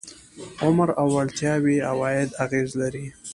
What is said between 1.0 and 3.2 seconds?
وړتیاوې عوایدو اغېز لري.